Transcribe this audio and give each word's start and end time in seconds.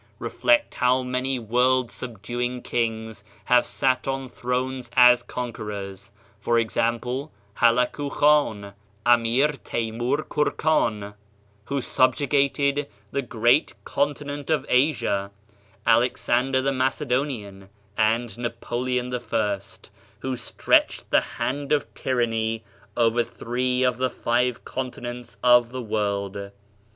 Reflect 0.17 0.73
how 0.73 1.03
many 1.03 1.37
world 1.37 1.91
sub 1.91 2.23
duing 2.23 2.63
kings 2.63 3.23
have 3.45 3.67
sat 3.67 4.07
on 4.07 4.29
thrones 4.29 4.89
as 4.95 5.21
conquerors; 5.21 6.09
for 6.39 6.57
example 6.57 7.31
Halakoo 7.57 8.09
Khan; 8.11 8.73
Ameer 9.05 9.49
Taimoor 9.63 10.23
Koor 10.27 10.49
kan, 10.57 11.13
who 11.65 11.81
subjugated 11.81 12.87
the 13.11 13.21
great 13.21 13.75
continent 13.83 14.49
of 14.49 14.65
Asia; 14.69 15.29
Alexander 15.85 16.63
the 16.63 16.71
Macedonian; 16.71 17.69
and 17.95 18.35
Napoleon 18.39 19.11
the 19.11 19.19
First, 19.19 19.91
who 20.21 20.35
stretched 20.35 21.11
the 21.11 21.21
hand 21.21 21.71
of 21.71 21.93
tyranny 21.93 22.63
over 22.97 23.23
three 23.23 23.83
of 23.83 23.97
the 23.97 24.09
five 24.09 24.65
continents 24.65 25.37
of 25.43 25.69
the 25.69 25.83
world. 25.83 26.49